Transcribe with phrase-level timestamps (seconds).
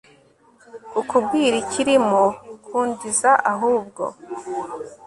[0.91, 2.21] kukubwira ikirimo
[2.65, 4.03] kundiza ahubwo